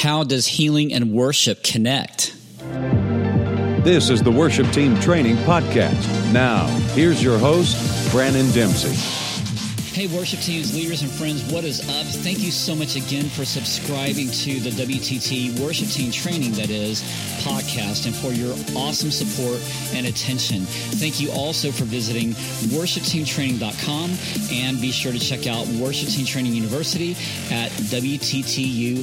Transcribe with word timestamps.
How 0.00 0.24
does 0.24 0.46
healing 0.46 0.94
and 0.94 1.12
worship 1.12 1.62
connect? 1.62 2.34
This 3.84 4.08
is 4.08 4.22
the 4.22 4.30
Worship 4.30 4.66
Team 4.72 4.98
Training 4.98 5.36
Podcast. 5.36 6.32
Now, 6.32 6.68
here's 6.94 7.22
your 7.22 7.38
host, 7.38 8.10
Brannon 8.10 8.50
Dempsey. 8.52 9.29
Hey, 9.92 10.06
worship 10.06 10.38
teams, 10.38 10.72
leaders, 10.72 11.02
and 11.02 11.10
friends, 11.10 11.42
what 11.52 11.64
is 11.64 11.80
up? 11.80 12.06
Thank 12.06 12.38
you 12.38 12.52
so 12.52 12.76
much 12.76 12.94
again 12.94 13.24
for 13.24 13.44
subscribing 13.44 14.30
to 14.30 14.60
the 14.60 14.70
WTT 14.70 15.58
Worship 15.58 15.88
Team 15.88 16.12
Training, 16.12 16.52
that 16.52 16.70
is, 16.70 17.02
podcast, 17.42 18.06
and 18.06 18.14
for 18.14 18.30
your 18.30 18.54
awesome 18.78 19.10
support 19.10 19.60
and 19.92 20.06
attention. 20.06 20.60
Thank 20.60 21.18
you 21.18 21.32
also 21.32 21.72
for 21.72 21.82
visiting 21.82 22.34
worshipteamtraining.com 22.70 24.12
and 24.52 24.80
be 24.80 24.92
sure 24.92 25.10
to 25.10 25.18
check 25.18 25.48
out 25.48 25.66
Worship 25.66 26.08
Team 26.08 26.24
Training 26.24 26.52
University 26.52 27.16
at 27.50 27.72
WTTU.co. 27.90 29.00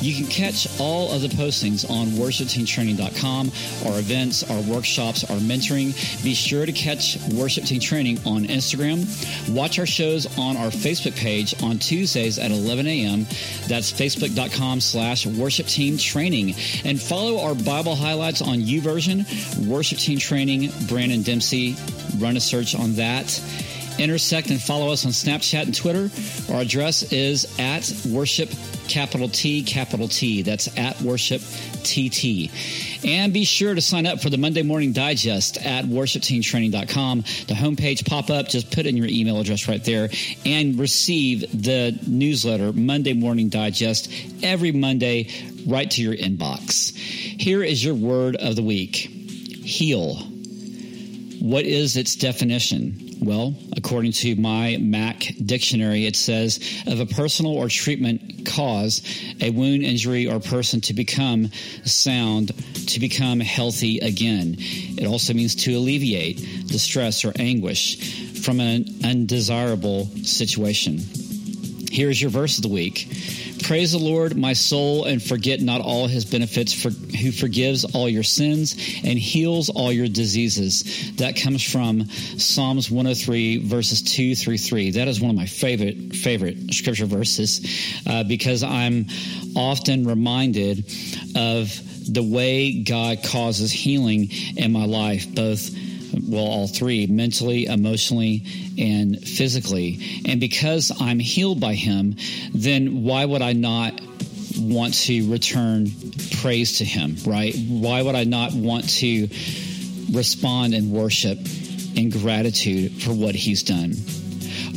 You 0.00 0.14
can 0.16 0.26
catch 0.26 0.80
all 0.80 1.12
of 1.12 1.22
the 1.22 1.28
postings 1.28 1.88
on 1.88 2.08
worshipteamtraining.com, 2.08 3.52
our 3.86 3.98
events, 4.00 4.42
our 4.50 4.60
workshops, 4.62 5.22
our 5.30 5.36
mentoring. 5.36 5.94
Be 6.24 6.34
sure 6.34 6.66
to 6.66 6.72
catch 6.72 7.16
Worship 7.32 7.62
Team 7.62 7.78
Training 7.78 8.18
on 8.26 8.46
Instagram 8.46 9.03
Watch 9.48 9.78
our 9.78 9.86
shows 9.86 10.26
on 10.38 10.56
our 10.56 10.68
Facebook 10.68 11.16
page 11.16 11.60
on 11.62 11.78
Tuesdays 11.78 12.38
at 12.38 12.50
11 12.50 12.86
a.m. 12.86 13.26
That's 13.68 13.92
facebook.com 13.92 14.80
slash 14.80 15.26
worship 15.26 15.66
team 15.66 15.96
training. 15.98 16.54
And 16.84 17.00
follow 17.00 17.40
our 17.40 17.54
Bible 17.54 17.94
highlights 17.94 18.42
on 18.42 18.58
YouVersion, 18.58 19.66
worship 19.66 19.98
team 19.98 20.18
training, 20.18 20.70
Brannon 20.88 21.22
Dempsey. 21.22 21.76
Run 22.18 22.36
a 22.36 22.40
search 22.40 22.74
on 22.74 22.94
that 22.94 23.26
intersect 23.98 24.50
and 24.50 24.60
follow 24.60 24.90
us 24.90 25.04
on 25.04 25.12
Snapchat 25.12 25.62
and 25.64 25.74
Twitter. 25.74 26.10
Our 26.52 26.62
address 26.62 27.12
is 27.12 27.58
at 27.58 27.90
worship 28.06 28.50
capital 28.88 29.28
T 29.28 29.62
capital 29.62 30.08
T. 30.08 30.42
That's 30.42 30.76
at 30.78 31.00
worship 31.00 31.40
TT. 31.82 32.50
And 33.04 33.32
be 33.32 33.44
sure 33.44 33.74
to 33.74 33.80
sign 33.80 34.06
up 34.06 34.20
for 34.20 34.30
the 34.30 34.38
Monday 34.38 34.62
Morning 34.62 34.92
Digest 34.92 35.56
at 35.64 35.84
worshipteamtraining.com. 35.84 37.20
The 37.20 37.54
homepage 37.54 38.06
pop 38.08 38.30
up, 38.30 38.48
just 38.48 38.70
put 38.70 38.86
in 38.86 38.96
your 38.96 39.06
email 39.06 39.40
address 39.40 39.68
right 39.68 39.84
there 39.84 40.08
and 40.44 40.78
receive 40.78 41.40
the 41.62 41.98
newsletter, 42.06 42.72
Monday 42.72 43.14
Morning 43.14 43.48
Digest, 43.48 44.10
every 44.42 44.72
Monday 44.72 45.28
right 45.66 45.90
to 45.92 46.02
your 46.02 46.14
inbox. 46.14 46.94
Here 46.96 47.62
is 47.62 47.84
your 47.84 47.94
word 47.94 48.36
of 48.36 48.56
the 48.56 48.62
week 48.62 49.10
heal. 49.64 50.33
What 51.44 51.66
is 51.66 51.98
its 51.98 52.16
definition? 52.16 53.18
Well, 53.20 53.54
according 53.76 54.12
to 54.12 54.34
my 54.36 54.78
Mac 54.80 55.30
dictionary, 55.44 56.06
it 56.06 56.16
says 56.16 56.58
of 56.86 57.00
a 57.00 57.04
personal 57.04 57.52
or 57.52 57.68
treatment 57.68 58.46
cause, 58.46 59.02
a 59.42 59.50
wound, 59.50 59.82
injury, 59.82 60.26
or 60.26 60.40
person 60.40 60.80
to 60.80 60.94
become 60.94 61.50
sound, 61.84 62.52
to 62.88 62.98
become 62.98 63.40
healthy 63.40 63.98
again. 63.98 64.56
It 64.58 65.06
also 65.06 65.34
means 65.34 65.54
to 65.66 65.74
alleviate 65.74 66.38
distress 66.66 67.26
or 67.26 67.34
anguish 67.38 68.40
from 68.42 68.60
an 68.60 68.86
undesirable 69.04 70.06
situation. 70.22 71.00
Here's 71.94 72.20
your 72.20 72.30
verse 72.30 72.56
of 72.56 72.62
the 72.62 72.70
week. 72.70 73.06
Praise 73.62 73.92
the 73.92 73.98
Lord, 73.98 74.36
my 74.36 74.52
soul, 74.52 75.04
and 75.04 75.22
forget 75.22 75.60
not 75.60 75.80
all 75.80 76.08
his 76.08 76.24
benefits, 76.24 76.72
for, 76.72 76.90
who 76.90 77.30
forgives 77.30 77.84
all 77.84 78.08
your 78.08 78.24
sins 78.24 78.72
and 79.04 79.16
heals 79.16 79.70
all 79.70 79.92
your 79.92 80.08
diseases. 80.08 81.12
That 81.18 81.36
comes 81.36 81.62
from 81.62 82.06
Psalms 82.08 82.90
103, 82.90 83.68
verses 83.68 84.02
2 84.02 84.34
through 84.34 84.58
3. 84.58 84.90
That 84.90 85.06
is 85.06 85.20
one 85.20 85.30
of 85.30 85.36
my 85.36 85.46
favorite, 85.46 86.16
favorite 86.16 86.74
scripture 86.74 87.06
verses 87.06 87.64
uh, 88.08 88.24
because 88.24 88.64
I'm 88.64 89.06
often 89.54 90.04
reminded 90.04 90.78
of 91.36 91.80
the 92.12 92.24
way 92.24 92.82
God 92.82 93.22
causes 93.22 93.70
healing 93.70 94.30
in 94.56 94.72
my 94.72 94.86
life, 94.86 95.32
both 95.32 95.70
well, 96.22 96.44
all 96.44 96.68
three 96.68 97.06
mentally, 97.06 97.66
emotionally, 97.66 98.44
and 98.78 99.18
physically. 99.20 100.22
And 100.26 100.40
because 100.40 100.92
I'm 101.00 101.18
healed 101.18 101.60
by 101.60 101.74
Him, 101.74 102.16
then 102.52 103.02
why 103.04 103.24
would 103.24 103.42
I 103.42 103.52
not 103.52 104.00
want 104.58 104.94
to 104.94 105.30
return 105.30 105.86
praise 106.40 106.78
to 106.78 106.84
Him, 106.84 107.16
right? 107.26 107.54
Why 107.68 108.02
would 108.02 108.14
I 108.14 108.24
not 108.24 108.52
want 108.52 108.88
to 109.00 109.28
respond 110.12 110.74
in 110.74 110.90
worship 110.90 111.38
in 111.94 112.10
gratitude 112.10 113.02
for 113.02 113.12
what 113.12 113.34
He's 113.34 113.62
done? 113.62 113.94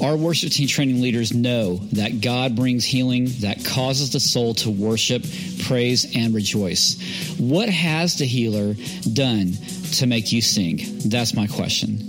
Our 0.01 0.15
worship 0.15 0.51
team 0.51 0.67
training 0.67 1.01
leaders 1.01 1.33
know 1.33 1.77
that 1.93 2.21
God 2.21 2.55
brings 2.55 2.85
healing 2.85 3.27
that 3.41 3.65
causes 3.65 4.11
the 4.11 4.19
soul 4.19 4.53
to 4.55 4.69
worship, 4.69 5.23
praise, 5.63 6.15
and 6.15 6.33
rejoice. 6.33 7.35
What 7.37 7.69
has 7.69 8.17
the 8.17 8.25
healer 8.25 8.75
done 9.13 9.53
to 9.93 10.07
make 10.07 10.31
you 10.31 10.41
sing? 10.41 10.79
That's 11.05 11.33
my 11.33 11.47
question. 11.47 11.99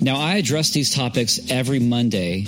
Now, 0.00 0.16
I 0.16 0.36
address 0.36 0.70
these 0.70 0.94
topics 0.94 1.50
every 1.50 1.78
Monday 1.78 2.44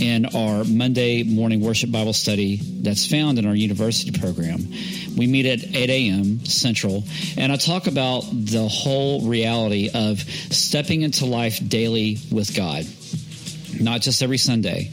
in 0.00 0.26
our 0.26 0.64
Monday 0.64 1.24
morning 1.24 1.60
worship 1.60 1.90
Bible 1.90 2.12
study 2.12 2.56
that's 2.56 3.06
found 3.06 3.38
in 3.38 3.46
our 3.46 3.54
university 3.54 4.16
program. 4.18 4.68
We 5.16 5.26
meet 5.26 5.46
at 5.46 5.74
8 5.74 5.90
a.m. 5.90 6.44
Central, 6.44 7.02
and 7.36 7.50
I 7.50 7.56
talk 7.56 7.86
about 7.86 8.20
the 8.30 8.68
whole 8.68 9.26
reality 9.26 9.90
of 9.92 10.20
stepping 10.20 11.02
into 11.02 11.26
life 11.26 11.58
daily 11.68 12.18
with 12.30 12.54
God 12.54 12.86
not 13.80 14.00
just 14.00 14.22
every 14.22 14.38
Sunday, 14.38 14.90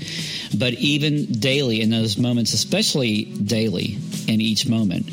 but 0.58 0.74
even 0.74 1.26
daily 1.26 1.82
in 1.82 1.90
those 1.90 2.18
moments, 2.18 2.54
especially 2.54 3.26
daily 3.26 3.98
in 4.28 4.42
each 4.42 4.68
moment. 4.68 5.10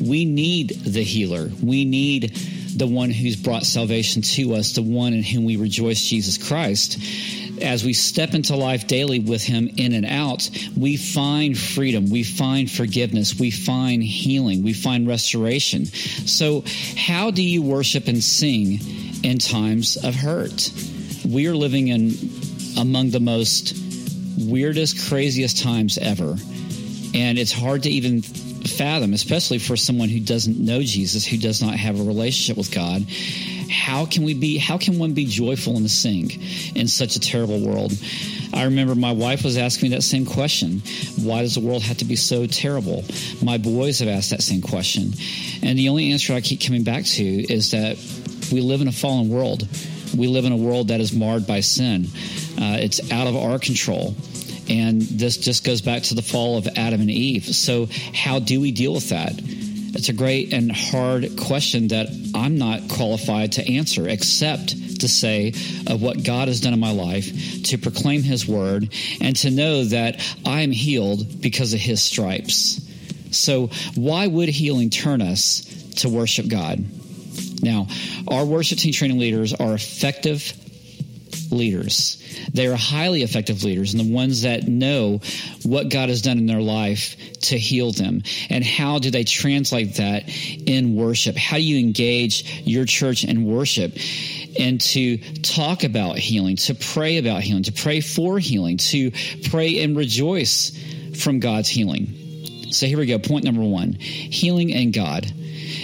We 0.00 0.24
need 0.24 0.70
the 0.70 1.02
healer. 1.02 1.50
We 1.62 1.84
need 1.84 2.36
the 2.74 2.86
one 2.86 3.10
who's 3.10 3.36
brought 3.36 3.64
salvation 3.64 4.22
to 4.22 4.54
us, 4.54 4.72
the 4.72 4.82
one 4.82 5.12
in 5.12 5.22
whom 5.22 5.44
we 5.44 5.56
rejoice, 5.56 6.02
Jesus 6.02 6.38
Christ. 6.38 6.98
As 7.60 7.84
we 7.84 7.92
step 7.92 8.34
into 8.34 8.56
life 8.56 8.86
daily 8.86 9.20
with 9.20 9.42
him 9.42 9.68
in 9.76 9.92
and 9.92 10.06
out, 10.06 10.48
we 10.76 10.96
find 10.96 11.56
freedom, 11.56 12.10
we 12.10 12.24
find 12.24 12.70
forgiveness, 12.70 13.38
we 13.38 13.50
find 13.50 14.02
healing, 14.02 14.64
we 14.64 14.72
find 14.72 15.06
restoration. 15.06 15.86
So, 15.86 16.64
how 16.96 17.30
do 17.30 17.42
you 17.42 17.62
worship 17.62 18.08
and 18.08 18.22
sing 18.22 18.80
in 19.22 19.38
times 19.38 19.96
of 19.96 20.14
hurt? 20.14 20.72
We 21.28 21.46
are 21.46 21.54
living 21.54 21.88
in 21.88 22.10
among 22.78 23.10
the 23.10 23.20
most 23.20 23.76
weirdest, 24.38 25.08
craziest 25.08 25.62
times 25.62 25.98
ever. 25.98 26.36
And 27.14 27.38
it's 27.38 27.52
hard 27.52 27.82
to 27.84 27.90
even 27.90 28.22
fathom, 28.22 29.12
especially 29.12 29.58
for 29.58 29.76
someone 29.76 30.08
who 30.08 30.20
doesn't 30.20 30.58
know 30.58 30.82
Jesus, 30.82 31.26
who 31.26 31.36
does 31.36 31.62
not 31.62 31.74
have 31.74 32.00
a 32.00 32.02
relationship 32.02 32.56
with 32.56 32.72
God. 32.72 33.04
How 33.70 34.06
can 34.06 34.22
we 34.22 34.34
be, 34.34 34.58
how 34.58 34.78
can 34.78 34.98
one 34.98 35.14
be 35.14 35.24
joyful 35.24 35.76
and 35.76 35.90
sing 35.90 36.30
in 36.74 36.88
such 36.88 37.16
a 37.16 37.20
terrible 37.20 37.60
world? 37.60 37.92
I 38.54 38.64
remember 38.64 38.94
my 38.94 39.12
wife 39.12 39.44
was 39.44 39.56
asking 39.56 39.90
me 39.90 39.96
that 39.96 40.02
same 40.02 40.26
question. 40.26 40.82
Why 41.22 41.40
does 41.40 41.54
the 41.54 41.60
world 41.60 41.82
have 41.82 41.98
to 41.98 42.04
be 42.04 42.16
so 42.16 42.46
terrible? 42.46 43.04
My 43.42 43.58
boys 43.58 44.00
have 44.00 44.08
asked 44.08 44.30
that 44.30 44.42
same 44.42 44.60
question. 44.60 45.12
And 45.62 45.78
the 45.78 45.88
only 45.88 46.12
answer 46.12 46.34
I 46.34 46.42
keep 46.42 46.60
coming 46.60 46.84
back 46.84 47.04
to 47.04 47.24
is 47.24 47.70
that 47.70 47.96
we 48.52 48.60
live 48.60 48.82
in 48.82 48.88
a 48.88 48.92
fallen 48.92 49.30
world. 49.30 49.66
We 50.16 50.26
live 50.26 50.44
in 50.44 50.52
a 50.52 50.56
world 50.56 50.88
that 50.88 51.00
is 51.00 51.14
marred 51.14 51.46
by 51.46 51.60
sin. 51.60 52.08
Uh, 52.60 52.78
it's 52.80 53.10
out 53.10 53.26
of 53.26 53.36
our 53.36 53.58
control. 53.58 54.14
And 54.68 55.02
this 55.02 55.36
just 55.36 55.64
goes 55.64 55.80
back 55.80 56.02
to 56.04 56.14
the 56.14 56.22
fall 56.22 56.56
of 56.56 56.68
Adam 56.76 57.00
and 57.00 57.10
Eve. 57.10 57.44
So, 57.44 57.88
how 58.14 58.38
do 58.38 58.60
we 58.60 58.70
deal 58.70 58.94
with 58.94 59.08
that? 59.08 59.32
It's 59.94 60.08
a 60.08 60.12
great 60.14 60.52
and 60.52 60.72
hard 60.72 61.36
question 61.36 61.88
that 61.88 62.08
I'm 62.34 62.56
not 62.56 62.88
qualified 62.88 63.52
to 63.52 63.68
answer, 63.68 64.08
except 64.08 65.00
to 65.00 65.08
say 65.08 65.52
of 65.86 66.00
what 66.00 66.22
God 66.24 66.48
has 66.48 66.60
done 66.60 66.72
in 66.72 66.80
my 66.80 66.92
life, 66.92 67.64
to 67.64 67.78
proclaim 67.78 68.22
His 68.22 68.46
word, 68.46 68.88
and 69.20 69.36
to 69.36 69.50
know 69.50 69.84
that 69.84 70.20
I 70.46 70.62
am 70.62 70.70
healed 70.70 71.42
because 71.42 71.74
of 71.74 71.80
His 71.80 72.02
stripes. 72.02 72.80
So, 73.32 73.68
why 73.94 74.26
would 74.26 74.48
healing 74.48 74.90
turn 74.90 75.20
us 75.20 75.62
to 75.96 76.08
worship 76.08 76.48
God? 76.48 76.82
Now, 77.62 77.88
our 78.28 78.44
worship 78.44 78.78
team 78.78 78.92
training 78.92 79.18
leaders 79.18 79.52
are 79.52 79.74
effective 79.74 80.52
leaders. 81.52 82.18
They 82.52 82.66
are 82.66 82.76
highly 82.76 83.22
effective 83.22 83.64
leaders 83.64 83.94
and 83.94 84.04
the 84.04 84.12
ones 84.12 84.42
that 84.42 84.66
know 84.66 85.20
what 85.62 85.90
God 85.90 86.08
has 86.08 86.22
done 86.22 86.38
in 86.38 86.46
their 86.46 86.60
life 86.60 87.16
to 87.42 87.58
heal 87.58 87.92
them. 87.92 88.22
And 88.50 88.64
how 88.64 88.98
do 88.98 89.10
they 89.10 89.24
translate 89.24 89.96
that 89.96 90.24
in 90.26 90.96
worship? 90.96 91.36
How 91.36 91.56
do 91.56 91.62
you 91.62 91.78
engage 91.78 92.62
your 92.64 92.84
church 92.84 93.24
in 93.24 93.44
worship? 93.44 93.96
And 94.58 94.80
to 94.80 95.18
talk 95.42 95.84
about 95.84 96.18
healing, 96.18 96.56
to 96.56 96.74
pray 96.74 97.18
about 97.18 97.42
healing, 97.42 97.64
to 97.64 97.72
pray 97.72 98.00
for 98.00 98.38
healing, 98.38 98.78
to 98.78 99.12
pray 99.50 99.82
and 99.82 99.96
rejoice 99.96 100.78
from 101.22 101.40
God's 101.40 101.68
healing. 101.68 102.70
So 102.70 102.86
here 102.86 102.98
we 102.98 103.06
go. 103.06 103.18
Point 103.18 103.44
number 103.44 103.62
one 103.62 103.92
healing 103.92 104.72
and 104.72 104.92
God. 104.92 105.30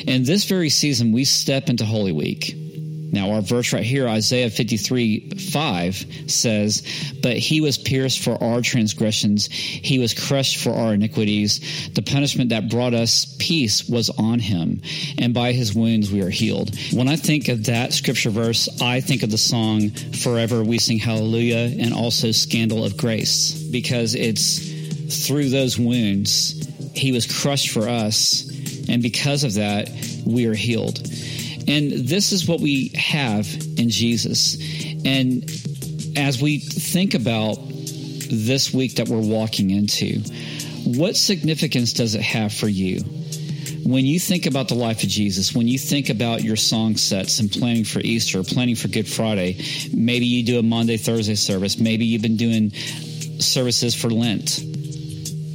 In 0.07 0.25
this 0.25 0.45
very 0.45 0.71
season, 0.71 1.13
we 1.13 1.25
step 1.25 1.69
into 1.69 1.85
Holy 1.85 2.13
Week. 2.13 2.68
Now, 3.11 3.33
our 3.33 3.41
verse 3.41 3.73
right 3.73 3.85
here, 3.85 4.07
Isaiah 4.07 4.51
53 4.51 5.31
5 5.51 6.07
says, 6.27 6.83
But 7.23 7.39
he 7.39 7.61
was 7.61 7.79
pierced 7.79 8.21
for 8.21 8.43
our 8.43 8.61
transgressions, 8.61 9.47
he 9.47 9.99
was 9.99 10.13
crushed 10.13 10.59
for 10.59 10.73
our 10.73 10.95
iniquities. 10.95 11.91
The 11.95 12.03
punishment 12.03 12.51
that 12.51 12.69
brought 12.69 12.95
us 12.95 13.37
peace 13.39 13.89
was 13.89 14.11
on 14.11 14.41
him, 14.41 14.83
and 15.19 15.33
by 15.33 15.53
his 15.53 15.75
wounds 15.75 16.13
we 16.13 16.23
are 16.23 16.31
healed. 16.31 16.77
When 16.93 17.09
I 17.09 17.17
think 17.17 17.49
of 17.49 17.65
that 17.65 17.93
scripture 17.93 18.31
verse, 18.31 18.69
I 18.83 19.01
think 19.01 19.23
of 19.23 19.31
the 19.31 19.39
song 19.39 19.91
Forever 19.91 20.63
We 20.63 20.79
Sing 20.79 20.99
Hallelujah 20.99 21.75
and 21.79 21.95
also 21.95 22.31
Scandal 22.33 22.85
of 22.85 22.97
Grace, 22.97 23.55
because 23.71 24.15
it's 24.15 25.27
through 25.27 25.49
those 25.49 25.79
wounds, 25.79 26.69
he 26.95 27.13
was 27.13 27.27
crushed 27.41 27.71
for 27.71 27.89
us, 27.89 28.47
and 28.89 29.03
because 29.03 29.45
of 29.45 29.55
that, 29.55 29.91
we 30.27 30.47
are 30.47 30.55
healed. 30.55 31.01
And 31.69 31.93
this 31.93 32.33
is 32.33 32.49
what 32.49 32.61
we 32.61 32.89
have 32.95 33.47
in 33.77 33.91
Jesus. 33.91 34.57
And 35.05 35.45
as 36.17 36.41
we 36.41 36.59
think 36.59 37.15
about 37.15 37.57
this 38.31 38.73
week 38.73 38.97
that 38.97 39.09
we're 39.09 39.21
walking 39.21 39.71
into, 39.71 40.21
what 40.85 41.17
significance 41.17 41.93
does 41.93 42.15
it 42.15 42.23
have 42.23 42.55
for 42.55 42.69
you? 42.69 43.01
When 43.85 44.07
you 44.07 44.19
think 44.19 44.47
about 44.47 44.69
the 44.69 44.75
life 44.75 45.03
of 45.03 45.09
Jesus, 45.09 45.55
when 45.55 45.69
you 45.69 45.79
think 45.79 46.09
about 46.09 46.43
your 46.43 46.57
song 46.57 46.97
sets 46.97 47.39
and 47.39 47.51
planning 47.51 47.85
for 47.85 48.01
Easter, 48.01 48.43
planning 48.43 48.75
for 48.75 48.89
Good 48.89 49.09
Friday, 49.09 49.63
maybe 49.95 50.27
you 50.27 50.45
do 50.45 50.59
a 50.59 50.63
Monday, 50.63 50.97
Thursday 50.97 51.35
service, 51.35 51.79
maybe 51.79 52.05
you've 52.05 52.23
been 52.23 52.37
doing 52.37 52.73
services 53.41 53.95
for 53.95 54.11
Lent. 54.11 54.61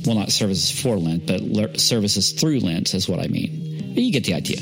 Well, 0.05 0.15
not 0.15 0.31
services 0.31 0.71
for 0.71 0.97
Lent, 0.97 1.25
but 1.25 1.79
services 1.79 2.31
through 2.31 2.59
Lent 2.59 2.93
is 2.93 3.09
what 3.09 3.19
I 3.19 3.27
mean. 3.27 3.93
But 3.93 4.03
you 4.03 4.11
get 4.11 4.25
the 4.25 4.33
idea. 4.33 4.57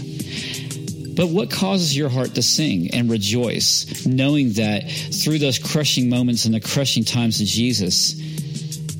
But 1.15 1.29
what 1.29 1.51
causes 1.51 1.95
your 1.95 2.09
heart 2.09 2.35
to 2.35 2.41
sing 2.41 2.91
and 2.93 3.09
rejoice, 3.09 4.05
knowing 4.05 4.53
that 4.53 4.89
through 4.89 5.39
those 5.39 5.59
crushing 5.59 6.09
moments 6.09 6.45
and 6.45 6.53
the 6.53 6.59
crushing 6.59 7.03
times 7.03 7.41
of 7.41 7.47
Jesus 7.47 8.15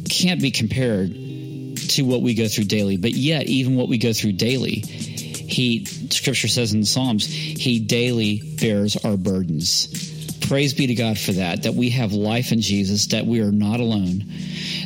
can't 0.09 0.41
be 0.41 0.51
compared 0.51 1.15
to 1.15 2.03
what 2.03 2.21
we 2.21 2.33
go 2.33 2.47
through 2.47 2.65
daily? 2.65 2.97
But 2.97 3.11
yet, 3.11 3.47
even 3.47 3.75
what 3.75 3.87
we 3.87 3.97
go 3.97 4.13
through 4.13 4.33
daily, 4.33 4.81
he, 4.81 5.85
scripture 5.85 6.47
says 6.47 6.73
in 6.73 6.81
the 6.81 6.85
Psalms, 6.85 7.25
he 7.25 7.79
daily 7.79 8.41
bears 8.59 8.97
our 8.97 9.17
burdens. 9.17 10.10
Praise 10.47 10.73
be 10.73 10.87
to 10.87 10.95
God 10.95 11.17
for 11.17 11.33
that, 11.33 11.63
that 11.63 11.75
we 11.75 11.89
have 11.91 12.13
life 12.13 12.51
in 12.51 12.61
Jesus, 12.61 13.07
that 13.07 13.25
we 13.25 13.41
are 13.41 13.51
not 13.51 13.79
alone 13.79 14.23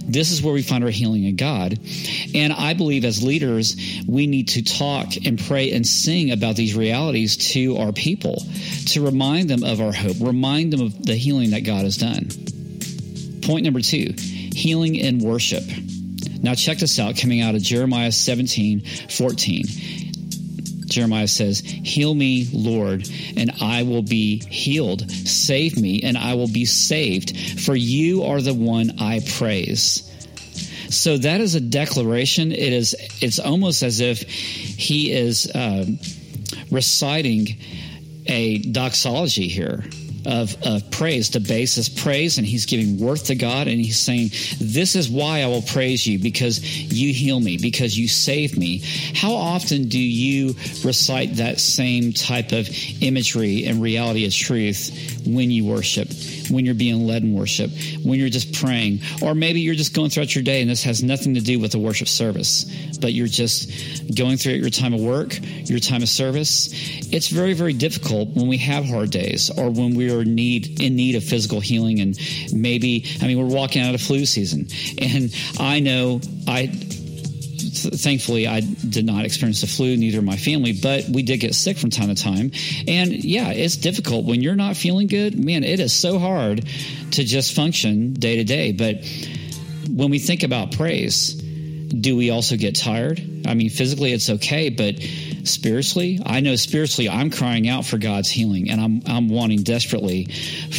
this 0.08 0.32
is 0.32 0.42
where 0.42 0.54
we 0.54 0.62
find 0.62 0.84
our 0.84 0.90
healing 0.90 1.26
in 1.26 1.36
God. 1.36 1.80
And 2.34 2.54
I 2.54 2.74
believe 2.74 3.06
as 3.06 3.24
leaders, 3.24 3.76
we 4.08 4.28
need 4.28 4.50
to 4.50 4.64
talk 4.64 5.16
and 5.26 5.40
pray 5.40 5.72
and 5.72 5.86
sing 5.86 6.32
about 6.32 6.56
these 6.56 6.76
realities 6.76 7.38
to 7.54 7.78
our 7.78 7.92
people 7.92 8.42
to 8.88 9.04
remind 9.04 9.50
them 9.50 9.64
of 9.64 9.82
our 9.82 9.92
hope, 9.92 10.18
remind 10.20 10.74
them 10.74 10.82
of 10.82 11.06
the 11.06 11.16
healing 11.16 11.52
that 11.52 11.62
God 11.62 11.84
has 11.84 11.98
done. 11.98 12.30
Point 13.42 13.64
number 13.64 13.82
two 13.82 14.14
healing 14.18 14.96
in 14.96 15.20
worship. 15.20 15.64
Now, 16.42 16.54
check 16.54 16.78
this 16.78 17.00
out 17.00 17.18
coming 17.18 17.42
out 17.42 17.56
of 17.56 17.62
Jeremiah 17.62 18.12
17 18.12 18.82
14. 19.10 19.66
Jeremiah 20.96 21.28
says, 21.28 21.60
Heal 21.60 22.14
me, 22.14 22.48
Lord, 22.54 23.08
and 23.36 23.52
I 23.62 23.84
will 23.84 24.02
be 24.02 24.40
healed. 24.46 25.10
Save 25.12 25.78
me, 25.78 26.02
and 26.04 26.18
I 26.18 26.36
will 26.36 26.48
be 26.48 26.66
saved, 26.66 27.62
for 27.62 27.76
you 27.76 28.24
are 28.24 28.42
the 28.42 28.54
one 28.54 29.00
I 29.00 29.20
praise. 29.38 30.02
So 30.90 31.18
that 31.18 31.42
is 31.42 31.56
a 31.56 31.60
declaration. 31.60 32.52
It 32.54 32.72
is. 32.72 32.96
It's 33.22 33.40
almost 33.40 33.84
as 33.84 34.00
if 34.00 34.22
he 34.22 35.12
is 35.12 35.52
uh, 35.54 35.86
reciting 36.72 37.58
a 38.28 38.60
doxology 38.60 39.48
here 39.48 39.84
of, 40.26 40.56
of 40.64 40.90
praise 40.92 41.30
to 41.32 41.40
base 41.40 41.76
his 41.76 41.90
praise 41.90 42.38
and 42.38 42.48
he's 42.48 42.66
giving 42.66 43.00
worth 43.00 43.26
to 43.26 43.36
God 43.36 43.68
and 43.68 43.80
he's 43.80 44.00
saying, 44.00 44.30
This 44.60 44.96
is 44.96 45.10
why 45.10 45.42
I 45.42 45.48
will 45.48 45.62
praise 45.62 46.06
you 46.06 46.20
because 46.20 46.62
you 46.92 47.14
heal 47.14 47.40
me, 47.40 47.58
because 47.58 47.98
you 47.98 48.08
save 48.08 48.58
me. 48.58 48.82
How 49.16 49.34
often 49.34 49.88
do 49.88 50.00
you 50.00 50.56
recite 50.84 51.36
that 51.36 51.60
same 51.60 52.14
type 52.14 52.52
of 52.52 52.70
imagery 53.02 53.66
and 53.66 53.82
reality 53.82 54.26
as 54.26 54.36
truth 54.36 55.24
when 55.26 55.52
you 55.52 55.66
worship, 55.66 56.08
when 56.50 56.66
you're 56.66 56.76
being 56.76 57.06
led 57.08 57.24
in 57.24 57.34
worship, 57.34 57.72
when 58.04 58.20
you're 58.20 58.30
just 58.30 58.54
praying, 58.54 59.00
or 59.22 59.36
maybe 59.36 59.62
you're 59.62 59.76
just 59.76 59.94
going 59.94 60.10
throughout 60.10 60.36
your 60.36 60.44
day 60.44 60.62
and 60.62 60.70
this 60.70 60.84
has 60.84 61.04
nothing 61.04 61.36
to 61.36 61.42
do 61.42 61.60
with 61.60 61.72
the 61.72 61.80
worship 61.80 62.08
service, 62.08 62.66
but 63.00 63.14
you're 63.14 63.28
just 63.28 64.16
going 64.16 64.38
through 64.38 64.54
your 64.54 64.70
time 64.70 64.94
of 64.94 65.02
work, 65.02 65.38
your 65.68 65.80
time 65.80 66.02
of 66.02 66.10
service? 66.10 66.70
It's 67.12 67.28
very, 67.28 67.54
very 67.54 67.74
difficult 67.74 68.30
when 68.30 68.48
we 68.48 68.58
have 68.58 68.86
hard 68.86 69.12
days 69.12 69.50
or 69.50 69.70
when 69.70 69.96
we're 69.96 70.15
need 70.24 70.82
in 70.82 70.96
need 70.96 71.16
of 71.16 71.24
physical 71.24 71.60
healing 71.60 72.00
and 72.00 72.18
maybe 72.54 73.06
I 73.22 73.28
mean 73.28 73.38
we're 73.40 73.54
walking 73.54 73.82
out 73.82 73.96
of 73.96 74.02
flu 74.02 74.26
season 74.26 74.68
and 75.00 75.34
I 75.60 75.80
know 75.80 76.22
I 76.48 76.68
thankfully 77.76 78.48
I 78.48 78.62
did 78.62 79.06
not 79.06 79.26
experience 79.26 79.62
the 79.62 79.68
flu, 79.68 79.96
neither 79.98 80.22
my 80.22 80.38
family, 80.38 80.74
but 80.74 81.06
we 81.10 81.24
did 81.24 81.40
get 81.40 81.56
sick 81.56 81.78
from 81.78 81.90
time 81.90 82.14
to 82.14 82.16
time. 82.16 82.52
And 82.88 83.12
yeah, 83.12 83.50
it's 83.50 83.76
difficult 83.76 84.26
when 84.26 84.42
you're 84.42 84.56
not 84.56 84.78
feeling 84.78 85.08
good. 85.08 85.38
Man, 85.44 85.64
it 85.64 85.80
is 85.80 85.94
so 85.94 86.20
hard 86.20 86.66
to 87.12 87.24
just 87.24 87.56
function 87.56 88.14
day 88.14 88.38
to 88.38 88.44
day. 88.44 88.72
But 88.72 89.06
when 89.90 90.10
we 90.10 90.20
think 90.20 90.44
about 90.44 90.72
praise, 90.72 91.42
do 91.88 92.16
we 92.16 92.30
also 92.30 92.58
get 92.58 92.76
tired? 92.76 93.20
I 93.46 93.54
mean, 93.54 93.70
physically 93.70 94.12
it's 94.12 94.30
okay, 94.30 94.70
but 94.70 94.96
spiritually, 95.44 96.20
I 96.26 96.40
know 96.40 96.56
spiritually 96.56 97.10
I'm 97.10 97.30
crying 97.30 97.68
out 97.68 97.86
for 97.86 97.98
God's 97.98 98.30
healing 98.30 98.70
and 98.70 98.82
I'm 98.82 99.02
I'm 99.06 99.30
wanting 99.30 99.64
desperately 99.64 100.26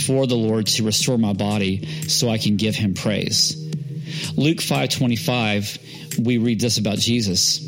for 0.06 0.26
the 0.26 0.36
Lord 0.36 0.66
to 0.68 0.84
restore 0.84 1.18
my 1.18 1.32
body 1.32 1.86
so 2.08 2.28
I 2.28 2.38
can 2.38 2.56
give 2.56 2.74
him 2.74 2.94
praise. 2.94 3.56
Luke 4.36 4.58
5:25 4.58 5.78
we 6.18 6.38
read 6.38 6.60
this 6.60 6.78
about 6.78 6.98
Jesus. 6.98 7.60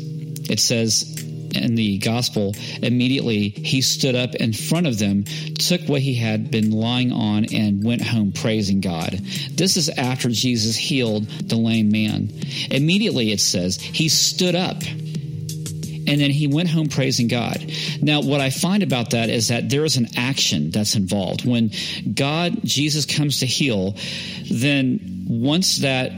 It 0.49 0.59
says 0.59 1.25
in 1.55 1.75
the 1.75 1.97
gospel, 1.99 2.55
immediately 2.81 3.49
he 3.49 3.81
stood 3.81 4.15
up 4.15 4.35
in 4.35 4.53
front 4.53 4.87
of 4.87 4.99
them, 4.99 5.23
took 5.57 5.81
what 5.81 6.01
he 6.01 6.15
had 6.15 6.51
been 6.51 6.71
lying 6.71 7.11
on, 7.11 7.45
and 7.53 7.83
went 7.83 8.01
home 8.01 8.31
praising 8.31 8.81
God. 8.81 9.13
This 9.51 9.77
is 9.77 9.89
after 9.89 10.29
Jesus 10.29 10.75
healed 10.75 11.25
the 11.27 11.57
lame 11.57 11.91
man. 11.91 12.29
Immediately, 12.71 13.31
it 13.31 13.41
says, 13.41 13.79
he 13.79 14.09
stood 14.09 14.55
up 14.55 14.81
and 16.09 16.19
then 16.19 16.31
he 16.31 16.47
went 16.47 16.69
home 16.69 16.87
praising 16.87 17.27
God. 17.27 17.71
Now, 18.01 18.21
what 18.21 18.41
I 18.41 18.49
find 18.49 18.81
about 18.81 19.11
that 19.11 19.29
is 19.29 19.49
that 19.49 19.69
there 19.69 19.85
is 19.85 19.95
an 19.97 20.07
action 20.17 20.71
that's 20.71 20.95
involved. 20.95 21.45
When 21.45 21.69
God, 22.11 22.63
Jesus 22.63 23.05
comes 23.05 23.39
to 23.39 23.45
heal, 23.45 23.95
then 24.49 25.25
once 25.29 25.77
that 25.77 26.11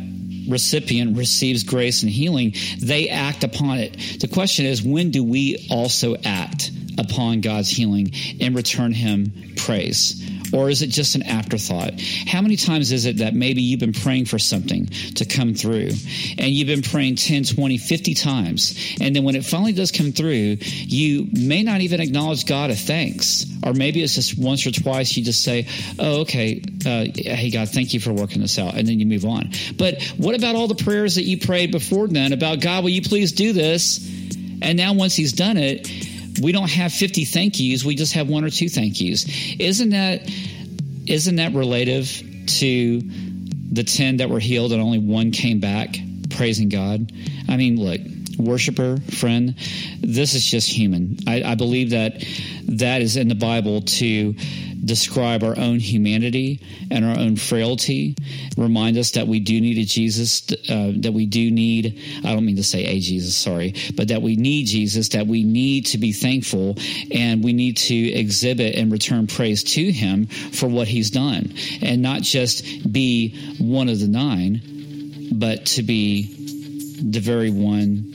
recipient 0.48 1.18
receives 1.18 1.64
grace 1.64 2.04
and 2.04 2.12
healing, 2.12 2.54
they 2.80 3.10
act 3.10 3.44
upon 3.44 3.80
it. 3.80 4.20
The 4.20 4.28
question 4.28 4.66
is, 4.66 4.82
when 4.82 5.12
do 5.12 5.24
we 5.24 5.68
also 5.70 6.16
act 6.24 6.72
upon 6.98 7.42
God's 7.42 7.70
healing 7.70 8.12
and 8.40 8.56
return 8.56 8.94
him 8.94 9.34
praise? 9.58 10.31
Or 10.54 10.70
is 10.70 10.82
it 10.82 10.88
just 10.88 11.16
an 11.16 11.24
afterthought? 11.24 12.00
How 12.28 12.42
many 12.42 12.56
times 12.56 12.92
is 12.92 13.06
it 13.06 13.18
that 13.18 13.34
maybe 13.34 13.62
you've 13.62 13.80
been 13.80 13.94
praying 13.94 14.26
for 14.26 14.40
something 14.40 14.88
to 15.16 15.26
come 15.26 15.54
through 15.54 15.92
and 16.38 16.50
you've 16.50 16.68
been 16.68 16.82
praying 16.82 17.16
10, 17.16 17.44
20, 17.44 17.78
50 17.78 18.14
times. 18.14 18.96
And 19.00 19.16
then 19.16 19.24
when 19.24 19.36
it 19.36 19.46
finally 19.46 19.74
does 19.74 19.92
come 19.92 20.12
through, 20.12 20.58
you 20.62 21.28
may 21.32 21.64
not 21.64 21.82
even 21.82 22.00
acknowledge 22.00 22.46
God 22.46 22.72
of 22.72 22.80
thanks. 22.80 23.46
Or 23.64 23.74
maybe 23.74 24.02
it's 24.02 24.16
just 24.16 24.38
once 24.38 24.66
or 24.66 24.72
twice 24.72 25.16
you 25.16 25.24
just 25.24 25.44
say, 25.44 25.68
oh, 26.00 26.22
okay, 26.22 26.62
uh, 26.86 27.06
hey, 27.16 27.52
God, 27.52 27.70
thank 27.70 27.94
you 27.94 28.00
for 28.00 28.12
working 28.12 28.42
this 28.42 28.58
out. 28.58 28.76
And 28.76 28.88
then 28.88 29.00
you 29.00 29.06
move 29.06 29.26
on. 29.26 29.52
But 29.78 30.02
what 30.18 30.36
about 30.36 30.56
all 30.56 30.68
the 30.68 30.84
prayers 30.84 31.16
that 31.16 31.24
you 31.24 31.40
prayed 31.40 31.72
before 31.72 32.08
then 32.08 32.34
about, 32.34 32.60
God, 32.60 32.84
will 32.84 32.92
you 32.92 33.02
please 33.02 33.32
do 33.32 33.54
this? 33.54 34.00
And 34.62 34.78
now 34.78 34.94
once 34.94 35.16
he's 35.16 35.34
done 35.34 35.58
it, 35.58 35.90
we 36.42 36.52
don't 36.52 36.70
have 36.70 36.94
50 36.94 37.26
thank 37.26 37.60
yous. 37.60 37.84
We 37.84 37.96
just 37.96 38.14
have 38.14 38.30
one 38.30 38.44
or 38.44 38.50
two 38.50 38.70
thank 38.70 39.00
yous. 39.02 39.26
Isn't 39.60 39.90
that, 39.92 40.30
isn't 41.08 41.36
that 41.36 41.54
relative 41.54 42.24
to 42.60 43.02
the 43.72 43.84
10 43.84 44.18
that 44.18 44.30
were 44.30 44.40
healed 44.40 44.72
and 44.72 44.82
only 44.82 45.00
one 45.00 45.32
came 45.32 45.60
back 45.60 45.96
praising 46.32 46.70
God? 46.70 47.12
I 47.48 47.58
mean, 47.58 47.78
look, 47.78 48.02
worshiper, 48.38 48.98
friend, 49.12 49.56
this 50.00 50.34
is 50.34 50.46
just 50.46 50.70
human. 50.70 51.18
I, 51.28 51.44
I 51.44 51.56
believe 51.56 51.92
that 51.92 52.24
that 52.68 53.02
is 53.02 53.18
in 53.18 53.28
the 53.28 53.36
Bible 53.36 53.82
to 53.82 54.34
describe 54.84 55.44
our 55.44 55.58
own 55.58 55.80
humanity 55.80 56.60
and 56.90 57.06
our 57.06 57.18
own 57.18 57.36
frailty, 57.36 58.16
remind 58.58 58.98
us 58.98 59.12
that 59.12 59.28
we 59.28 59.40
do 59.40 59.60
need 59.62 59.78
a 59.78 59.86
Jesus, 59.86 60.52
uh, 60.70 60.92
that 60.98 61.12
we 61.14 61.26
do 61.26 61.52
need, 61.52 62.02
I 62.24 62.34
don't 62.34 62.46
mean 62.46 62.56
to 62.56 62.64
say 62.64 62.86
a 62.86 63.00
Jesus, 63.00 63.36
sorry, 63.36 63.76
but 63.96 64.08
that 64.08 64.22
we 64.22 64.36
need 64.36 64.66
Jesus, 64.66 65.10
that 65.10 65.28
we 65.28 65.44
need 65.44 65.86
to 65.88 65.98
be 65.98 66.12
thankful 66.12 66.76
and 67.12 67.44
we 67.44 67.54
need 67.54 67.78
to 67.78 67.96
exhibit 67.96 68.76
and 68.76 68.92
return 68.92 69.28
praise 69.28 69.64
to 69.64 69.92
him 69.92 70.26
for 70.26 70.68
what 70.68 70.88
he's 70.88 71.12
done 71.12 71.54
and 71.82 72.02
not 72.02 72.22
just 72.22 72.92
be 72.92 73.36
one 73.60 73.90
of 73.90 74.00
the 74.00 74.08
nine, 74.08 74.62
but 75.34 75.66
to 75.66 75.84
be 75.84 76.38
the 77.02 77.20
very 77.20 77.50
one 77.50 78.14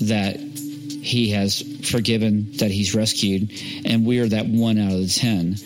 that 0.00 0.38
he 0.38 1.30
has 1.30 1.62
forgiven, 1.90 2.52
that 2.58 2.70
he's 2.70 2.94
rescued, 2.94 3.50
and 3.84 4.04
we 4.04 4.18
are 4.20 4.28
that 4.28 4.46
one 4.46 4.78
out 4.78 4.92
of 4.92 5.00
the 5.00 5.08
10 5.08 5.56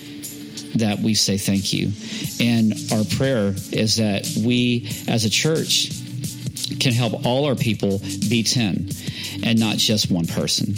that 0.77 0.99
we 1.01 1.15
say 1.15 1.39
thank 1.39 1.73
you. 1.73 1.93
And 2.41 2.75
our 2.93 3.05
prayer 3.17 3.55
is 3.73 3.97
that 3.97 4.27
we 4.45 4.89
as 5.09 5.25
a 5.25 5.31
church 5.31 5.91
can 6.81 6.93
help 6.93 7.25
all 7.27 7.47
our 7.47 7.55
people 7.55 7.99
be 8.29 8.43
10 8.43 8.89
and 9.43 9.59
not 9.59 9.77
just 9.77 10.11
one 10.11 10.27
person. 10.27 10.73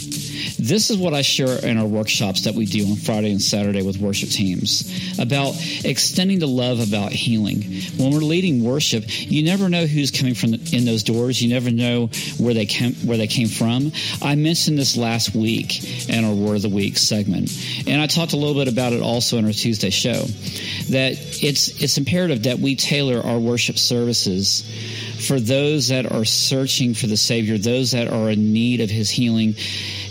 This 0.59 0.89
is 0.89 0.97
what 0.97 1.13
I 1.13 1.21
share 1.21 1.63
in 1.65 1.77
our 1.77 1.85
workshops 1.85 2.43
that 2.43 2.53
we 2.53 2.65
do 2.65 2.89
on 2.89 2.95
Friday 2.95 3.31
and 3.31 3.41
Saturday 3.41 3.81
with 3.81 3.97
worship 3.97 4.29
teams 4.29 5.19
about 5.19 5.55
extending 5.85 6.39
the 6.39 6.47
love 6.47 6.79
about 6.79 7.11
healing. 7.11 7.61
When 7.97 8.11
we're 8.11 8.19
leading 8.19 8.63
worship, 8.63 9.03
you 9.07 9.43
never 9.43 9.69
know 9.69 9.85
who's 9.85 10.11
coming 10.11 10.35
from 10.35 10.53
in 10.53 10.85
those 10.85 11.03
doors. 11.03 11.41
You 11.41 11.53
never 11.53 11.71
know 11.71 12.07
where 12.37 12.53
they 12.53 12.65
came 12.65 12.93
where 13.07 13.17
they 13.17 13.27
came 13.27 13.47
from. 13.47 13.91
I 14.21 14.35
mentioned 14.35 14.77
this 14.77 14.97
last 14.97 15.35
week 15.35 16.09
in 16.09 16.25
our 16.25 16.33
Word 16.33 16.57
of 16.57 16.61
the 16.63 16.69
Week 16.69 16.97
segment, 16.97 17.51
and 17.87 18.01
I 18.01 18.07
talked 18.07 18.33
a 18.33 18.37
little 18.37 18.55
bit 18.55 18.71
about 18.71 18.93
it 18.93 19.01
also 19.01 19.37
in 19.37 19.45
our 19.45 19.53
Tuesday 19.53 19.89
show. 19.89 20.23
That 20.89 21.13
it's 21.43 21.81
it's 21.81 21.97
imperative 21.97 22.43
that 22.43 22.59
we 22.59 22.75
tailor 22.75 23.21
our 23.21 23.39
worship 23.39 23.77
services 23.77 24.63
for 25.19 25.39
those 25.39 25.89
that 25.89 26.11
are 26.11 26.25
searching 26.25 26.93
for 26.93 27.07
the 27.07 27.17
Savior, 27.17 27.57
those 27.57 27.91
that 27.91 28.07
are 28.07 28.29
in 28.29 28.53
need 28.53 28.81
of 28.81 28.89
His 28.89 29.09
healing. 29.09 29.55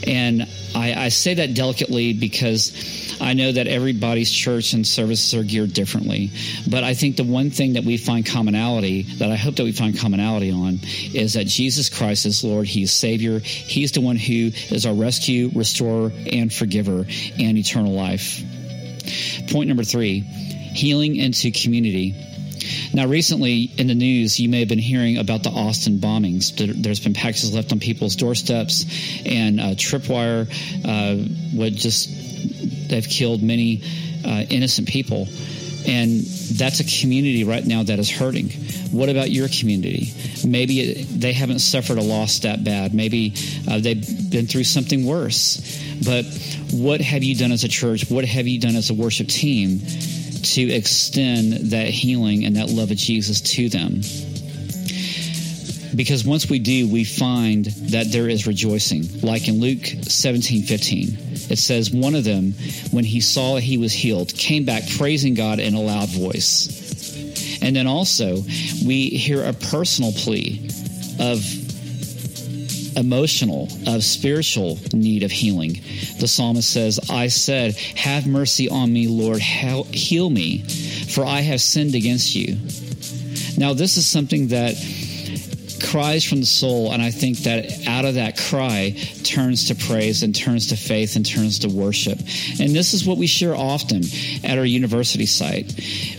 And 0.07 0.43
I, 0.75 0.95
I, 1.07 1.09
say 1.09 1.35
that 1.35 1.55
delicately 1.55 2.13
because 2.13 3.17
I 3.21 3.33
know 3.33 3.51
that 3.51 3.67
everybody's 3.67 4.31
church 4.31 4.73
and 4.73 4.87
services 4.87 5.35
are 5.35 5.43
geared 5.43 5.73
differently. 5.73 6.31
But 6.69 6.85
I 6.85 6.95
think 6.95 7.17
the 7.17 7.25
one 7.25 7.51
thing 7.51 7.75
that 7.75 7.85
we 7.85 7.97
find 7.97 8.27
commonality, 8.27 9.03
that 9.19 9.31
I 9.31 9.37
hope 9.37 9.57
that 9.57 9.65
we 9.65 9.73
find 9.73 9.99
commonality 9.99 10.51
on, 10.51 10.81
is 11.15 11.35
that 11.35 11.47
Jesus 11.47 11.89
Christ 11.89 12.27
is 12.27 12.45
Lord. 12.45 12.67
He's 12.67 12.93
Savior. 12.93 13.39
He's 13.39 13.93
the 13.93 14.01
one 14.01 14.17
who 14.17 14.53
is 14.71 14.87
our 14.87 14.95
rescue, 14.95 15.51
restorer, 15.55 16.13
and 16.31 16.53
forgiver 16.53 17.07
and 17.39 17.59
eternal 17.59 17.93
life. 17.93 18.43
Point 19.51 19.69
number 19.69 19.85
three 19.85 20.21
healing 20.21 21.17
into 21.17 21.51
community. 21.51 22.15
Now, 22.95 23.07
recently 23.07 23.71
in 23.77 23.87
the 23.87 23.95
news, 23.95 24.39
you 24.39 24.49
may 24.49 24.61
have 24.61 24.69
been 24.69 24.79
hearing 24.79 25.19
about 25.19 25.43
the 25.43 25.51
Austin 25.51 25.99
bombings. 25.99 26.57
There's 26.57 27.01
been 27.01 27.15
packages 27.15 27.55
left 27.55 27.73
on 27.73 27.81
people's 27.81 28.17
doorsteps, 28.17 28.85
and 29.25 29.61
uh, 29.61 29.65
Tripwire 29.75 30.49
uh, 30.85 31.57
would 31.57 31.75
just 31.75 32.09
they've 32.89 33.07
killed 33.07 33.43
many 33.43 33.83
uh, 34.25 34.45
innocent 34.49 34.89
people. 34.89 35.29
And 35.89 36.21
that's 36.21 36.81
a 36.81 37.01
community 37.01 37.45
right 37.45 37.65
now 37.65 37.85
that 37.85 38.01
is 38.01 38.11
hurting. 38.11 38.49
What 38.91 39.09
about 39.09 39.31
your 39.31 39.49
community? 39.49 40.13
Maybe 40.45 41.05
they 41.05 41.33
haven't 41.33 41.61
suffered 41.61 41.99
a 41.99 42.03
loss 42.03 42.41
that 42.41 42.65
bad. 42.65 42.93
Maybe 42.93 43.35
uh, 43.69 43.79
they've 43.79 44.31
been 44.31 44.49
through 44.49 44.65
something 44.65 45.07
worse. 45.07 45.81
But 46.05 46.25
what 46.73 47.01
have 47.01 47.23
you 47.23 47.37
done 47.37 47.53
as 47.53 47.63
a 47.63 47.69
church? 47.69 48.11
What 48.11 48.25
have 48.25 48.49
you 48.49 48.59
done 48.59 48.75
as 48.75 48.91
a 48.91 48.95
worship 48.95 49.29
team 49.29 49.81
to 50.55 50.63
extend 50.63 51.71
that 51.71 51.89
healing 51.89 52.45
and 52.45 52.57
that 52.57 52.69
love 52.69 52.91
of 52.91 52.97
Jesus 52.97 53.41
to 53.41 53.69
them. 53.69 54.01
Because 55.95 56.27
once 56.27 56.51
we 56.51 56.59
do, 56.59 56.89
we 56.89 57.05
find 57.05 57.65
that 57.65 58.13
there 58.13 58.29
is 58.29 58.47
rejoicing. 58.47 59.23
Like 59.23 59.49
in 59.49 59.61
Luke 59.61 59.87
17 60.03 60.65
15, 60.65 61.19
it 61.51 61.59
says, 61.59 61.91
One 61.91 62.15
of 62.15 62.25
them, 62.25 62.53
when 62.91 63.05
he 63.05 63.21
saw 63.21 63.57
he 63.57 63.79
was 63.79 63.93
healed, 63.93 64.35
came 64.35 64.65
back 64.65 64.83
praising 64.99 65.35
God 65.35 65.59
in 65.59 65.75
a 65.75 65.81
loud 65.81 66.11
voice. 66.11 67.63
And 67.63 67.75
then 67.75 67.87
also, 67.87 68.43
we 68.85 69.09
hear 69.09 69.43
a 69.43 69.55
personal 69.55 70.13
plea 70.13 70.69
of 71.19 71.66
emotional, 72.97 73.69
of 73.87 74.03
spiritual 74.03 74.79
need 74.93 75.23
of 75.23 75.31
healing. 75.31 75.81
The 76.19 76.27
psalmist 76.27 76.71
says, 76.71 76.99
I 77.11 77.29
said, 77.29 77.77
Have 77.97 78.27
mercy 78.27 78.69
on 78.69 78.93
me, 78.93 79.07
Lord, 79.07 79.41
heal 79.41 80.31
me, 80.31 80.63
for 80.63 81.25
I 81.25 81.41
have 81.41 81.61
sinned 81.61 81.95
against 81.95 82.35
you. 82.35 82.57
Now, 83.59 83.73
this 83.73 83.97
is 83.97 84.07
something 84.07 84.49
that 84.49 84.75
cries 85.91 86.25
from 86.25 86.41
the 86.41 86.47
soul, 86.47 86.93
and 86.93 87.03
I 87.03 87.11
think 87.11 87.39
that 87.39 87.87
out 87.87 88.05
of 88.05 88.15
that 88.15 88.37
cry 88.37 88.95
turns 89.23 89.69
to 89.69 89.75
praise 89.75 90.23
and 90.23 90.35
turns 90.35 90.69
to 90.69 90.77
faith 90.77 91.17
and 91.17 91.25
turns 91.25 91.61
to 91.61 91.69
worship. 91.69 92.19
And 92.61 92.75
this 92.75 92.95
is 92.95 93.07
what 93.07 93.19
we 93.19 93.27
share 93.27 93.55
often 93.55 94.03
at 94.45 94.59
our 94.59 94.65
university 94.65 95.27
site, 95.27 95.73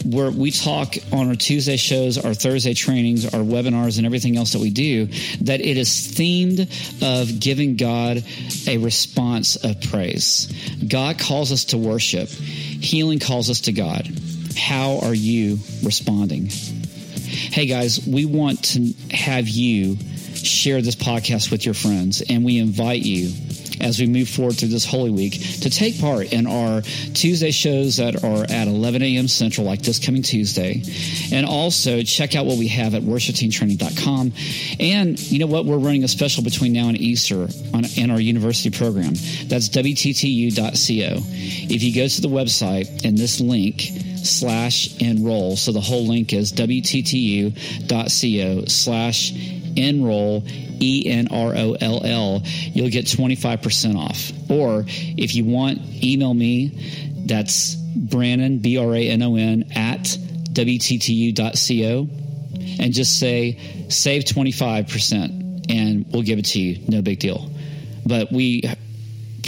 where 0.06 0.32
we 0.32 0.52
talk 0.52 0.96
on 1.12 1.28
our 1.28 1.36
Tuesday 1.36 1.78
shows, 1.78 2.18
our 2.18 2.34
Thursday 2.34 2.74
trainings, 2.74 3.26
our 3.26 3.42
webinars, 3.42 3.98
and 3.98 4.06
everything 4.06 4.38
else 4.38 4.54
that 4.54 4.62
we 4.62 4.70
do, 4.70 5.08
that 5.42 5.62
it 5.62 5.78
is 5.78 5.90
themed 5.90 6.62
of 7.02 7.40
giving 7.40 7.76
God 7.76 8.24
a 8.68 8.78
response 8.78 9.56
of 9.58 9.82
praise. 9.82 10.52
God 10.88 11.20
calls 11.20 11.52
us 11.52 11.66
to 11.66 11.78
worship, 11.78 12.30
healing 12.30 13.20
calls 13.20 13.50
us 13.50 13.62
to 13.62 13.72
God. 13.72 14.08
How 14.58 15.00
are 15.00 15.14
you 15.14 15.60
responding? 15.84 16.50
Hey 17.38 17.68
guys, 17.68 18.06
we 18.06 18.26
want 18.26 18.64
to 18.74 18.94
have 19.12 19.48
you 19.48 19.96
share 20.34 20.82
this 20.82 20.96
podcast 20.96 21.52
with 21.52 21.66
your 21.66 21.76
friends, 21.76 22.24
and 22.28 22.44
we 22.44 22.58
invite 22.58 23.04
you 23.04 23.30
as 23.82 24.00
we 24.00 24.08
move 24.08 24.30
forward 24.30 24.58
through 24.58 24.70
this 24.70 24.86
Holy 24.86 25.12
Week 25.12 25.34
to 25.62 25.70
take 25.70 26.00
part 26.00 26.34
in 26.34 26.48
our 26.48 26.82
Tuesday 27.14 27.52
shows 27.52 27.98
that 27.98 28.24
are 28.24 28.44
at 28.44 28.68
11 28.68 29.02
a.m. 29.02 29.28
Central, 29.28 29.66
like 29.66 29.82
this 29.82 30.00
coming 30.00 30.22
Tuesday. 30.22 30.84
And 31.32 31.46
also 31.46 32.02
check 32.04 32.36
out 32.36 32.46
what 32.46 32.58
we 32.58 32.68
have 32.70 32.96
at 32.96 33.04
worshipteamtraining.com. 33.04 34.34
And 34.80 35.20
you 35.32 35.40
know 35.40 35.48
what? 35.48 35.66
We're 35.66 35.78
running 35.78 36.04
a 36.04 36.08
special 36.08 36.44
between 36.44 36.74
now 36.74 36.90
and 36.90 36.98
Easter 36.98 37.48
on, 37.74 37.86
in 37.98 38.12
our 38.12 38.20
university 38.20 38.70
program. 38.70 39.14
That's 39.46 39.70
WTTU.co. 39.70 41.24
If 41.74 41.84
you 41.84 41.96
go 41.96 42.08
to 42.08 42.22
the 42.22 42.28
website 42.28 43.06
and 43.06 43.18
this 43.18 43.40
link, 43.40 43.82
slash 44.28 44.96
enroll. 45.02 45.56
So 45.56 45.72
the 45.72 45.82
whole 45.82 46.06
link 46.06 46.34
is 46.34 46.52
wttu.co 46.54 47.56
slash 48.66 49.32
enroll 49.78 50.44
E 50.80 51.04
N 51.06 51.28
R 51.32 51.56
O 51.56 51.78
L 51.80 52.06
L, 52.06 52.42
you'll 52.46 52.90
get 52.90 53.06
25% 53.06 53.96
off. 53.96 54.32
Or 54.50 54.86
if 54.88 55.36
you 55.36 55.46
want, 55.46 55.80
email 56.04 56.34
me. 56.34 57.14
That's 57.26 57.76
Brannon, 57.76 58.60
B 58.60 58.78
R 58.78 58.96
A 58.96 59.10
N 59.10 59.22
O 59.22 59.36
N, 59.36 59.72
at 59.76 60.04
WTTU.co 60.54 62.10
and 62.80 62.94
just 62.94 63.20
say 63.20 63.60
save 63.90 64.24
25% 64.24 65.70
and 65.70 66.06
we'll 66.12 66.24
give 66.24 66.40
it 66.40 66.46
to 66.46 66.60
you. 66.60 66.82
No 66.88 67.02
big 67.02 67.20
deal. 67.20 67.50
But 68.06 68.32
we 68.32 68.64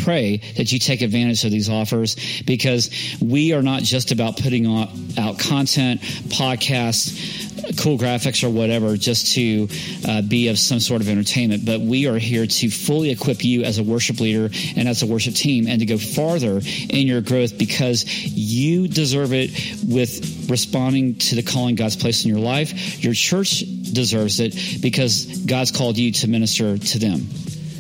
pray 0.03 0.37
that 0.57 0.71
you 0.71 0.79
take 0.79 1.01
advantage 1.01 1.43
of 1.45 1.51
these 1.51 1.69
offers 1.69 2.15
because 2.45 2.89
we 3.21 3.53
are 3.53 3.61
not 3.61 3.83
just 3.83 4.11
about 4.11 4.37
putting 4.37 4.65
out 4.65 5.39
content, 5.39 6.01
podcasts, 6.01 7.48
cool 7.77 7.97
graphics 7.97 8.43
or 8.43 8.49
whatever 8.49 8.97
just 8.97 9.33
to 9.35 9.67
uh, 10.07 10.21
be 10.21 10.47
of 10.47 10.59
some 10.59 10.79
sort 10.79 11.01
of 11.01 11.09
entertainment, 11.09 11.65
but 11.65 11.81
we 11.81 12.07
are 12.07 12.17
here 12.17 12.45
to 12.45 12.69
fully 12.69 13.11
equip 13.11 13.43
you 13.43 13.63
as 13.63 13.77
a 13.77 13.83
worship 13.83 14.19
leader 14.19 14.49
and 14.75 14.87
as 14.87 15.03
a 15.03 15.07
worship 15.07 15.33
team 15.33 15.67
and 15.67 15.79
to 15.79 15.85
go 15.85 15.97
farther 15.97 16.61
in 16.89 17.07
your 17.07 17.21
growth 17.21 17.57
because 17.57 18.05
you 18.05 18.87
deserve 18.87 19.33
it 19.33 19.51
with 19.87 20.49
responding 20.49 21.15
to 21.15 21.35
the 21.35 21.43
calling 21.43 21.75
God's 21.75 21.95
placed 21.95 22.25
in 22.25 22.31
your 22.31 22.39
life. 22.39 23.03
Your 23.03 23.13
church 23.13 23.59
deserves 23.59 24.39
it 24.39 24.81
because 24.81 25.25
God's 25.45 25.71
called 25.71 25.97
you 25.97 26.11
to 26.13 26.27
minister 26.27 26.77
to 26.77 26.99
them. 26.99 27.21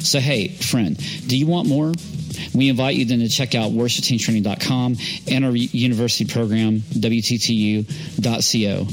So, 0.01 0.19
hey, 0.19 0.47
friend, 0.47 0.97
do 1.27 1.37
you 1.37 1.45
want 1.45 1.67
more? 1.67 1.91
We 2.53 2.69
invite 2.69 2.95
you 2.95 3.05
then 3.05 3.19
to 3.19 3.29
check 3.29 3.55
out 3.55 3.71
worshipteamtraining.com 3.71 4.97
and 5.29 5.45
our 5.45 5.55
university 5.55 6.25
program, 6.25 6.79
WTTU.co. 6.79 8.87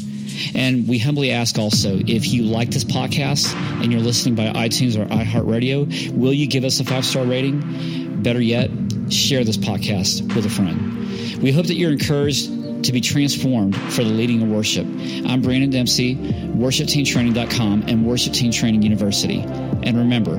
And 0.54 0.88
we 0.88 0.98
humbly 0.98 1.30
ask 1.30 1.58
also 1.58 1.98
if 2.06 2.32
you 2.32 2.44
like 2.44 2.70
this 2.70 2.84
podcast 2.84 3.54
and 3.82 3.92
you're 3.92 4.00
listening 4.00 4.34
by 4.34 4.46
iTunes 4.46 4.96
or 4.96 5.06
iHeartRadio, 5.06 6.10
will 6.16 6.32
you 6.32 6.46
give 6.46 6.64
us 6.64 6.80
a 6.80 6.84
five 6.84 7.04
star 7.04 7.24
rating? 7.24 8.22
Better 8.22 8.40
yet, 8.40 8.70
share 9.10 9.44
this 9.44 9.56
podcast 9.56 10.34
with 10.34 10.46
a 10.46 10.50
friend. 10.50 11.42
We 11.42 11.52
hope 11.52 11.66
that 11.66 11.74
you're 11.74 11.92
encouraged 11.92 12.84
to 12.84 12.92
be 12.92 13.00
transformed 13.00 13.76
for 13.76 14.04
the 14.04 14.10
leading 14.10 14.42
of 14.42 14.48
worship. 14.48 14.86
I'm 15.26 15.42
Brannon 15.42 15.70
Dempsey, 15.70 16.14
worshipteamtraining.com 16.14 17.84
and 17.88 18.06
Worship 18.06 18.32
Team 18.32 18.52
Training 18.52 18.82
University. 18.82 19.40
And 19.40 19.96
remember, 19.96 20.36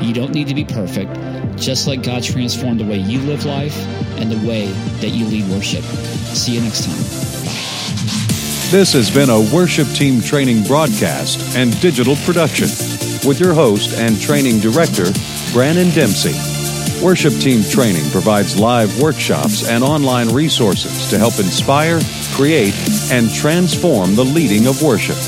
you 0.00 0.12
don't 0.12 0.32
need 0.32 0.48
to 0.48 0.54
be 0.54 0.64
perfect, 0.64 1.14
just 1.56 1.86
like 1.86 2.02
God 2.02 2.22
transformed 2.22 2.80
the 2.80 2.86
way 2.86 2.98
you 2.98 3.20
live 3.20 3.44
life 3.44 3.76
and 4.18 4.30
the 4.30 4.48
way 4.48 4.66
that 5.00 5.08
you 5.08 5.26
lead 5.26 5.48
worship. 5.50 5.82
See 5.84 6.52
you 6.52 6.60
next 6.60 6.84
time. 6.84 8.39
This 8.70 8.92
has 8.92 9.10
been 9.10 9.30
a 9.30 9.40
Worship 9.52 9.88
Team 9.88 10.20
Training 10.20 10.62
broadcast 10.62 11.56
and 11.56 11.80
digital 11.80 12.14
production 12.24 12.68
with 13.26 13.40
your 13.40 13.52
host 13.52 13.98
and 13.98 14.20
training 14.20 14.60
director, 14.60 15.06
Brannon 15.52 15.90
Dempsey. 15.90 16.34
Worship 17.04 17.34
Team 17.40 17.64
Training 17.64 18.08
provides 18.12 18.60
live 18.60 19.02
workshops 19.02 19.68
and 19.68 19.82
online 19.82 20.28
resources 20.28 21.10
to 21.10 21.18
help 21.18 21.40
inspire, 21.40 21.98
create, 22.34 22.76
and 23.10 23.28
transform 23.34 24.14
the 24.14 24.24
leading 24.24 24.68
of 24.68 24.80
worship. 24.82 25.18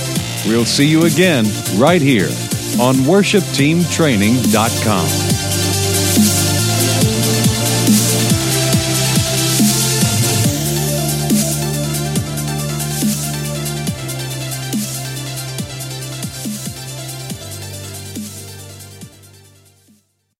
We'll 0.46 0.64
see 0.64 0.86
you 0.86 1.06
again 1.06 1.46
right 1.74 2.00
here 2.00 2.30
on 2.78 2.94
worshipteamtraining.com. 3.10 5.31